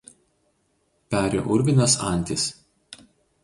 Peri 1.15 1.43
urvinės 1.57 1.99
antys. 2.11 2.51